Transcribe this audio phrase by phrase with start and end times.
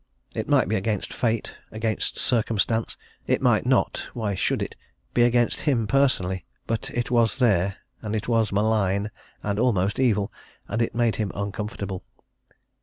[0.33, 4.75] It might be against fate against circumstance: it might not why should it?
[5.13, 9.11] be against him personally, but it was there, and it was malign
[9.43, 10.33] and almost evil,
[10.67, 12.03] and it made him uncomfortable.